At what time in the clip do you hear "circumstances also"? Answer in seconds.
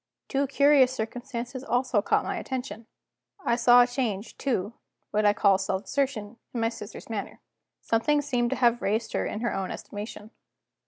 0.91-2.01